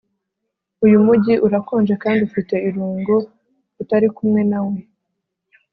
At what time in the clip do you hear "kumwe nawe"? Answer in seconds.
4.15-4.77